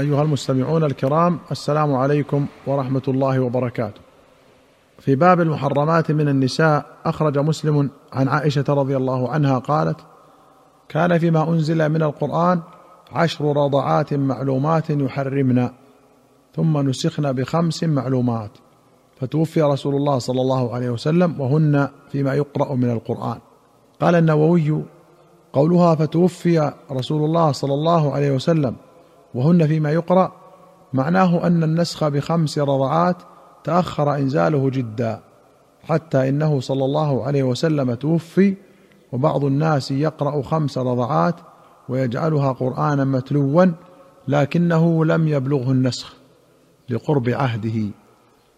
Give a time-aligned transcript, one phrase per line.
[0.00, 4.00] أيها المستمعون الكرام السلام عليكم ورحمة الله وبركاته.
[4.98, 9.96] في باب المحرمات من النساء أخرج مسلم عن عائشة رضي الله عنها قالت:
[10.88, 12.60] كان فيما أنزل من القرآن
[13.12, 15.68] عشر رضعات معلومات يحرمن
[16.56, 18.50] ثم نسخن بخمس معلومات
[19.20, 23.38] فتوفي رسول الله صلى الله عليه وسلم وهن فيما يقرأ من القرآن
[24.00, 24.82] قال النووي
[25.52, 28.76] قولها فتوفي رسول الله صلى الله عليه وسلم
[29.34, 30.32] وهن فيما يقرأ
[30.92, 33.16] معناه أن النسخ بخمس رضعات
[33.64, 35.20] تأخر إنزاله جدا
[35.84, 38.56] حتى إنه صلى الله عليه وسلم توفي
[39.12, 41.34] وبعض الناس يقرأ خمس رضعات
[41.88, 43.66] ويجعلها قرآنا متلوا
[44.28, 46.14] لكنه لم يبلغه النسخ
[46.88, 47.90] لقرب عهده.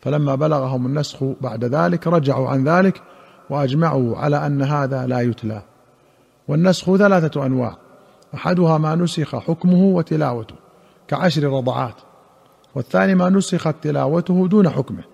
[0.00, 3.02] فلما بلغهم النسخ بعد ذلك رجعوا عن ذلك
[3.50, 5.62] وأجمعوا على أن هذا لا يتلى.
[6.48, 7.76] والنسخ ثلاثة أنواع
[8.34, 10.59] أحدها ما نسخ حكمه وتلاوته.
[11.10, 11.94] كعشر رضعات
[12.74, 15.04] والثاني ما نسخت تلاوته دون حكمه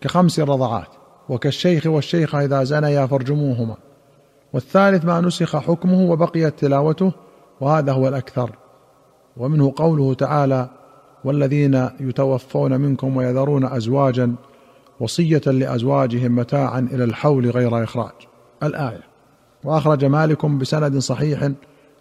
[0.00, 0.88] كخمس رضعات
[1.28, 3.76] وكالشيخ والشيخة إذا زنيا فارجموهما.
[4.52, 7.12] والثالث ما نسخ حكمه وبقيت تلاوته
[7.60, 8.50] وهذا هو الأكثر.
[9.36, 10.68] ومنه قوله تعالى
[11.24, 14.34] والذين يتوفون منكم ويذرون أزواجا
[15.00, 18.14] وصية لأزواجهم متاعا إلى الحول غير إخراج.
[18.62, 19.02] الآية.
[19.64, 21.50] وأخرج مالك بسند صحيح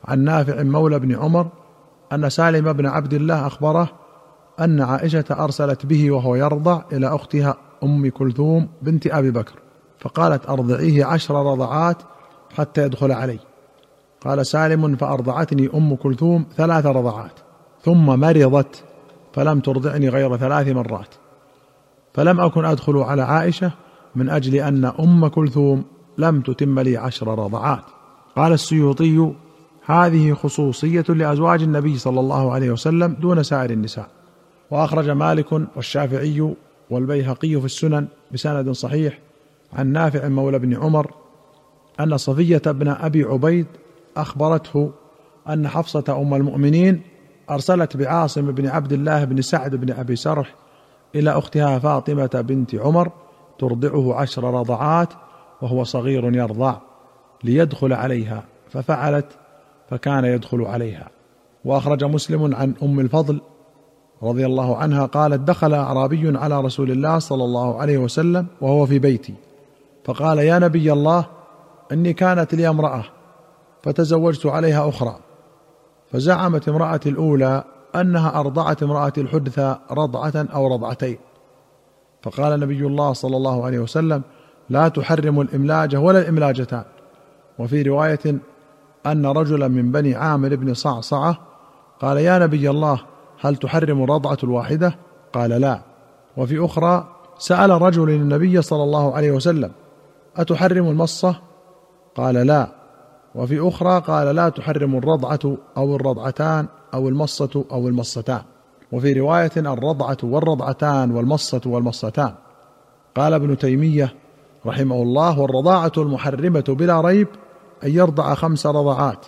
[0.05, 1.47] عن نافع مولى بن عمر
[2.13, 3.89] أن سالم بن عبد الله أخبره
[4.59, 9.59] أن عائشة أرسلت به وهو يرضع إلى أختها أم كلثوم بنت أبي بكر
[9.99, 11.97] فقالت أرضعيه عشر رضعات
[12.57, 13.39] حتى يدخل علي.
[14.21, 17.39] قال سالم فأرضعتني أم كلثوم ثلاث رضعات
[17.83, 18.83] ثم مرضت
[19.33, 21.15] فلم ترضعني غير ثلاث مرات.
[22.13, 23.71] فلم أكن أدخل على عائشة
[24.15, 25.83] من أجل أن أم كلثوم
[26.17, 27.83] لم تتم لي عشر رضعات.
[28.35, 29.33] قال السيوطي
[29.87, 34.09] هذه خصوصية لأزواج النبي صلى الله عليه وسلم دون سائر النساء.
[34.71, 36.55] وأخرج مالك والشافعي
[36.89, 39.19] والبيهقي في السنن بسند صحيح
[39.73, 41.11] عن نافع مولى بن عمر
[41.99, 43.67] أن صفية بن أبي عبيد
[44.17, 44.91] أخبرته
[45.49, 47.01] أن حفصة أم المؤمنين
[47.49, 50.55] أرسلت بعاصم بن عبد الله بن سعد بن أبي سرح
[51.15, 53.11] إلى أختها فاطمة بنت عمر
[53.59, 55.13] ترضعه عشر رضعات
[55.61, 56.77] وهو صغير يرضع
[57.43, 59.27] ليدخل عليها ففعلت
[59.89, 61.09] فكان يدخل عليها.
[61.65, 63.41] وأخرج مسلم عن أم الفضل
[64.23, 68.99] رضي الله عنها قالت دخل أعرابي على رسول الله صلى الله عليه وسلم وهو في
[68.99, 69.33] بيتي.
[70.05, 71.25] فقال يا نبي الله
[71.91, 73.03] إني كانت لي امرأة
[73.83, 75.19] فتزوجت عليها أخرى.
[76.11, 77.63] فزعمت امراه الأولى
[77.95, 81.17] أنها أرضعت امراه الحدثى رضعة أو رضعتين.
[82.21, 84.21] فقال نبي الله صلى الله عليه وسلم
[84.69, 86.83] لا تحرم الإملاجة ولا الإملاجتان.
[87.59, 88.39] وفي رواية
[89.11, 91.37] أن رجلا من بني عامر بن صعصعة
[92.01, 92.99] قال يا نبي الله
[93.41, 94.95] هل تحرم الرضعة الواحدة؟
[95.33, 95.81] قال لا.
[96.37, 97.07] وفي أخرى
[97.37, 99.71] سأل رجل النبي صلى الله عليه وسلم
[100.37, 101.35] أتحرم المصه
[102.15, 102.67] قال لا.
[103.35, 108.41] وفي أخرى قال لا تحرم الرضعة أو الرضعتان أو المصة أو المصتان.
[108.91, 112.33] وفي رواية الرضعة والرضعتان والمصة والمصتان.
[113.15, 114.13] قال ابن تيمية
[114.65, 117.27] رحمه الله والرضاعة المحرمة بلا ريب
[117.83, 119.25] أن يرضع خمس رضعات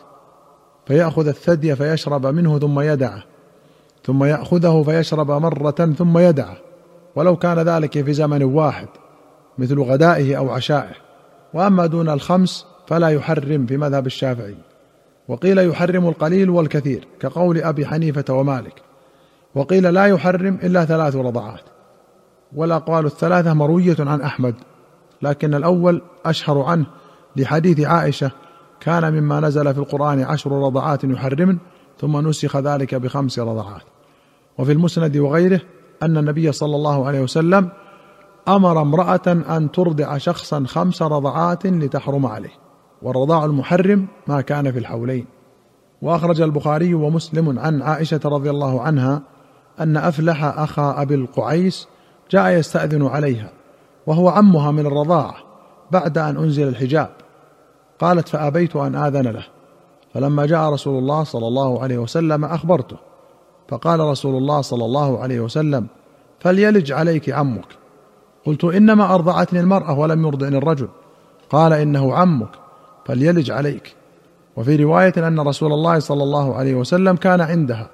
[0.85, 3.23] فيأخذ الثدي فيشرب منه ثم يدعه
[4.05, 6.57] ثم يأخذه فيشرب مرة ثم يدعه
[7.15, 8.87] ولو كان ذلك في زمن واحد
[9.57, 10.95] مثل غدائه أو عشائه.
[11.53, 14.55] وأما دون الخمس فلا يحرم في مذهب الشافعي.
[15.27, 18.81] وقيل يحرم القليل والكثير كقول أبي حنيفة ومالك.
[19.55, 21.61] وقيل لا يحرم إلا ثلاث رضعات.
[22.55, 24.55] والأقوال الثلاثة مروية عن أحمد
[25.21, 26.85] لكن الأول أشهر عنه
[27.39, 28.31] لحديث عائشة
[28.79, 31.57] كان مما نزل في القرآن عشر رضعات يحرمن
[31.99, 33.83] ثم نسخ ذلك بخمس رضعات.
[34.57, 35.61] وفي المسند وغيره
[36.03, 37.69] أن النبي صلى الله عليه وسلم
[38.47, 42.53] أمر امرأة أن ترضع شخصا خمس رضعات لتحرم عليه.
[43.01, 45.25] والرضاع المحرم ما كان في الحولين.
[46.01, 49.21] وأخرج البخاري ومسلم عن عائشة رضي الله عنها
[49.79, 51.87] أن أفلح أخا أبي القعيس
[52.31, 53.51] جاء يستأذن عليها
[54.07, 55.35] وهو عمها من الرضاعه
[55.91, 57.09] بعد أن أنزل الحجاب.
[57.99, 59.45] قالت فأبيت أن آذن له.
[60.13, 62.97] فلما جاء رسول الله صلى الله عليه وسلم أخبرته.
[63.67, 65.87] فقال رسول الله صلى الله عليه وسلم
[66.39, 67.65] فليلج عليك عمك.
[68.45, 70.87] قلت إنما أرضعتني المرأة ولم يرضعني الرجل.
[71.49, 72.49] قال إنه عمك
[73.05, 73.95] فليلج عليك.
[74.55, 77.89] وفي رواية أن رسول الله صلى الله عليه وسلم كان عندها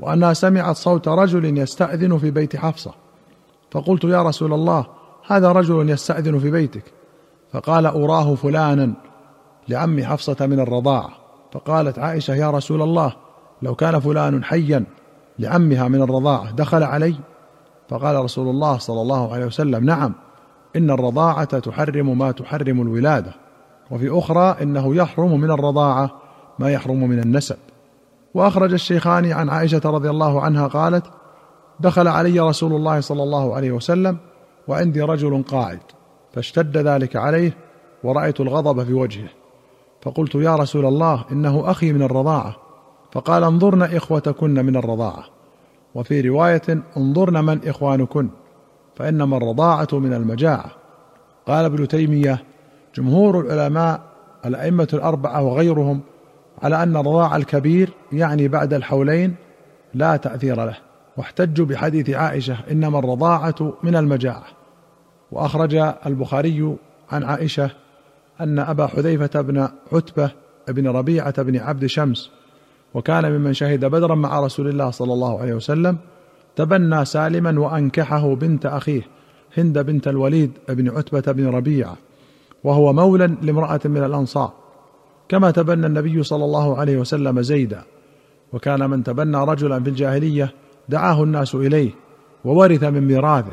[0.00, 2.94] وأنها سمعت صوت رجل يستأذن في بيت حفصة.
[3.70, 4.86] فقلت يا رسول الله
[5.26, 6.84] هذا رجل يستأذن في بيتك.
[7.52, 9.07] فقال أراه فلانا.
[9.68, 11.10] لعم حفصة من الرضاعه
[11.52, 13.12] فقالت عائشة يا رسول الله
[13.62, 14.84] لو كان فلان حيا
[15.38, 17.14] لعمها من الرضاعه دخل علي؟
[17.88, 20.14] فقال رسول الله صلى الله عليه وسلم نعم
[20.76, 23.32] إن الرضاعة تحرم ما تحرم الولادة
[23.90, 26.10] وفي أخرى إنه يحرم من الرضاعة
[26.58, 27.56] ما يحرم من النسب.
[28.34, 31.04] وأخرج الشيخان عن عائشة رضي الله عنها قالت
[31.80, 34.16] دخل علي رسول الله صلى الله عليه وسلم
[34.68, 35.80] وعندي رجل قاعد
[36.32, 37.56] فاشتد ذلك عليه
[38.04, 39.28] ورأيت الغضب في وجهه.
[40.08, 42.56] فقلت يا رسول الله إنه أخي من الرضاعة.
[43.12, 45.24] فقال انظرن إخوتكن من الرضاعة.
[45.94, 46.62] وفي رواية
[46.96, 48.28] انظرن من إخوانكن
[48.96, 50.70] فإنما الرضاعة من المجاعة.
[51.46, 52.44] قال ابن تيمية
[52.94, 54.00] جمهور العلماء
[54.46, 56.00] الأئمة الأربعة وغيرهم
[56.62, 59.34] على أن الرضاع الكبير يعني بعد الحولين
[59.94, 60.76] لا تأثير له
[61.16, 64.44] واحتجوا بحديث عائشة إنما الرضاعة من المجاعة.
[65.32, 65.74] وأخرج
[66.06, 66.76] البخاري
[67.12, 67.70] عن عائشة
[68.40, 70.30] أن أبا حذيفة بن عتبة
[70.68, 72.30] بن ربيعة بن عبد شمس
[72.94, 75.98] وكان ممن شهد بدرا مع رسول الله صلى الله عليه وسلم
[76.56, 79.02] تبنى سالما وأنكحه بنت أخيه
[79.56, 81.96] هند بنت الوليد بن عتبة بن ربيعة
[82.64, 84.52] وهو مولى لامرأة من الأنصار.
[85.28, 87.82] كما تبنى النبي صلى الله عليه وسلم زيدا
[88.52, 90.54] وكان من تبنى رجلا في الجاهلية
[90.88, 91.90] دعاه الناس إليه
[92.44, 93.52] وورث من ميراثه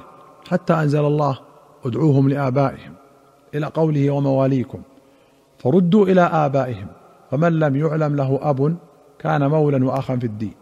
[0.49, 1.39] حتى أنزل الله
[1.85, 2.93] ادعوهم لآبائهم.
[3.55, 4.81] إلى قوله ومواليكم.
[5.57, 6.87] فردوا إلى آبائهم.
[7.31, 8.75] فمن لم يعلم له أب
[9.19, 10.53] كان مولا واخا في الدين.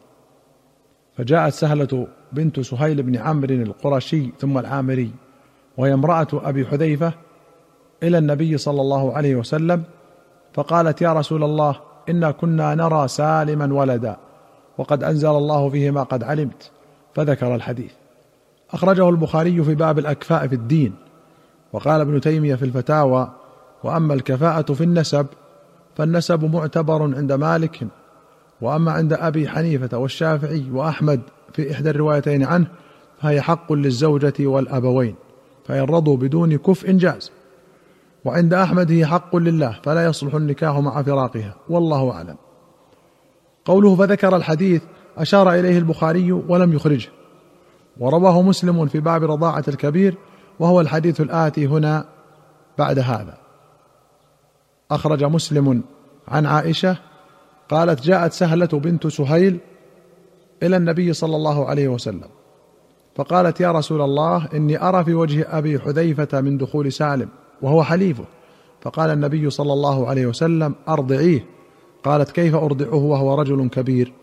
[1.18, 5.12] فجاءت سهلة بنت سهيل بن عمرو القرشي ثم العامري
[5.78, 7.14] وهي امرأة أبي حذيفة
[8.04, 9.84] إلى النبي صلى الله عليه وسلم
[10.54, 11.76] فقالت يا رسول الله
[12.10, 14.18] إنا كنا نرى سالما ولدا
[14.78, 16.72] وقد أنزل الله فيه ما قد علمت.
[17.16, 17.92] فذكر الحديث.
[18.72, 20.94] أخرجه البخاري في باب الأكفاء في الدين.
[21.74, 23.32] وقال ابن تيمية في الفتاوى
[23.84, 25.26] وأما الكفاءة في النسب
[25.96, 27.88] فالنسب معتبر عند مالك
[28.62, 31.22] وأما عند أبي حنيفة والشافعي وأحمد
[31.54, 32.68] في إحدى الروايتين عنه
[33.22, 35.16] فهي حق للزوجة والأبوين
[35.66, 37.32] فإن رضوا بدون كفء جاز.
[38.26, 42.36] وعند أحمد هي حق لله فلا يصلح النكاح مع فراقها والله أعلم.
[43.66, 44.82] قوله فذكر الحديث
[45.18, 47.10] أشار إليه البخاري ولم يخرجه.
[48.00, 50.18] ورواه مسلم في باب رضاعة الكبير
[50.60, 52.06] وهو الحديث الآتي هنا
[52.78, 53.38] بعد هذا.
[54.92, 55.84] أخرج مسلم
[56.28, 56.98] عن عائشة
[57.70, 59.60] قالت جاءت سهلة بنت سهيل
[60.64, 62.30] إلى النبي صلى الله عليه وسلم
[63.16, 67.30] فقالت يا رسول الله إني أرى في وجه أبي حذيفة من دخول سالم
[67.62, 68.26] وهو حليفه.
[68.82, 71.46] فقال النبي صلى الله عليه وسلم أرضعيه.
[72.04, 74.14] قالت كيف أرضعه وهو رجل كبير؟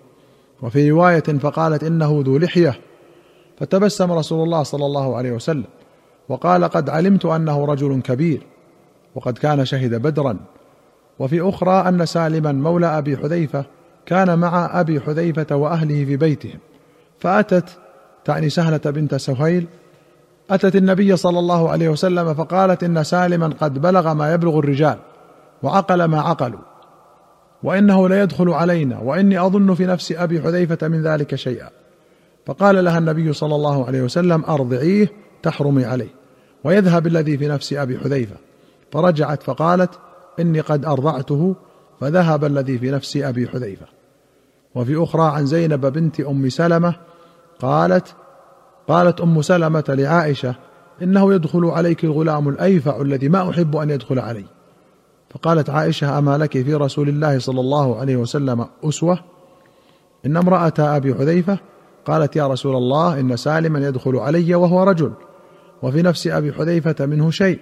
[0.62, 2.80] وفي رواية فقالت إنه ذو لحية.
[3.58, 5.64] فتبسم رسول الله صلى الله عليه وسلم.
[6.30, 8.42] وقال قد علمت أنه رجل كبير
[9.14, 10.36] وقد كان شهد بدرا.
[11.18, 13.64] وفي أخرى أن سالما مولى أبي حذيفة
[14.06, 16.58] كان مع أبي حذيفة وأهله في بيتهم.
[17.18, 17.78] فأتت
[18.24, 19.66] تعني سهلة بنت سهيل
[20.50, 24.98] أتت النبي صلى الله عليه وسلم فقالت إن سالما قد بلغ ما يبلغ الرجال
[25.62, 26.60] وعقل ما عقلوا
[27.62, 31.68] وإنه ليدخل علينا وإني أظن في نفس أبي حذيفة من ذلك شيئا.
[32.46, 35.12] فقال لها النبي صلى الله عليه وسلم أرضعيه
[35.42, 36.19] تحرمي عليه.
[36.64, 38.36] ويذهب الذي في نفس أبي حذيفة.
[38.92, 39.90] فرجعت فقالت
[40.40, 41.54] إني قد أرضعته
[42.00, 43.86] فذهب الذي في نفس أبي حذيفة.
[44.74, 46.94] وفي أخرى عن زينب بنت أم سلمة
[47.60, 48.14] قالت
[48.88, 50.54] قالت أم سلمة لعائشة
[51.02, 54.44] إنه يدخل عليك الغلام الأيفع الذي ما أحب أن يدخل علي.
[55.30, 59.18] فقالت عائشة أما لك في رسول الله صلى الله عليه وسلم أسوة؟
[60.26, 61.58] إن امرأة أبي حذيفة
[62.06, 65.12] قالت يا رسول الله إن سالما يدخل علي وهو رجل.
[65.82, 67.58] وفي نفس أبي حذيفة منه شيء.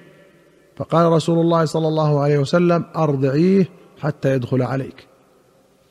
[0.77, 3.69] فقال رسول الله صلى الله عليه وسلم أرضعيه
[4.01, 5.07] حتى يدخل عليك.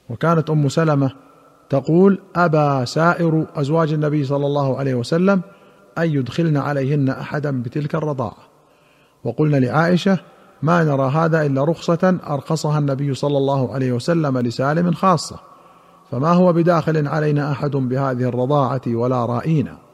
[0.09, 1.11] وكانت أم سلمة
[1.69, 5.41] تقول ابى سائر أزواج النبي صلى الله عليه وسلم
[5.97, 8.47] أن يدخلن عليهن أحدا بتلك الرضاعة.
[9.23, 10.19] وقلن لعائشة
[10.61, 15.39] ما نرى هذا إلا رخصة أرخصها النبي صلى الله عليه وسلم لسالم خاصة.
[16.11, 19.86] فما هو بداخل علينا أحد بهذه الرضاعة ولا رائينا؟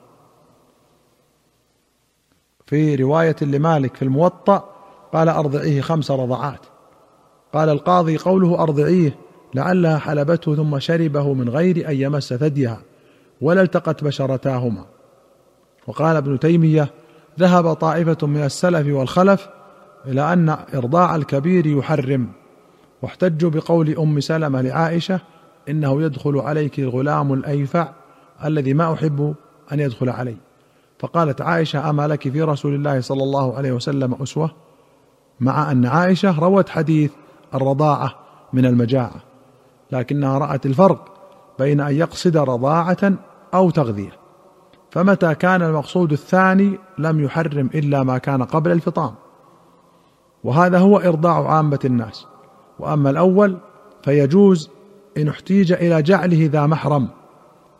[2.73, 4.69] في رواية لمالك في الموطأ
[5.13, 6.59] قال أرضعيه خمس رضعات.
[7.53, 9.15] قال القاضي قوله أرضعيه
[9.53, 12.81] لعلها حلبته ثم شربه من غير أن يمس ثديها
[13.41, 14.85] ولا التقت بشرتاهما.
[15.87, 16.89] وقال ابن تيمية
[17.39, 19.49] ذهب طائفة من السلف والخلف
[20.05, 22.29] إلى أن إرضاع الكبير يحرم.
[23.01, 25.19] واحتجوا بقول أم سلمة لعائشة
[25.69, 27.89] إنه يدخل عليك الغلام الأيفع
[28.45, 29.35] الذي ما أحب
[29.71, 30.35] أن يدخل علي.
[31.03, 34.51] فقالت عائشة أما لك في رسول الله صلى الله عليه وسلم أسوة؟
[35.39, 37.11] مع أن عائشة روت حديث
[37.53, 38.15] الرضاعة
[38.53, 39.15] من المجاعة
[39.91, 41.13] لكنها رأت الفرق
[41.59, 43.13] بين أن يقصد رضاعة
[43.53, 44.11] أو تغذية
[44.91, 49.13] فمتى كان المقصود الثاني لم يحرم إلا ما كان قبل الفطام.
[50.43, 52.27] وهذا هو إرضاع عامة الناس
[52.79, 53.57] وأما الأول
[54.03, 54.69] فيجوز
[55.17, 57.07] إن احتيج إلى جعله ذا محرم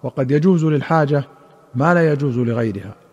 [0.04, 1.24] وقد يجوز للحاجة
[1.76, 3.03] ما لا يجوز لغيرها.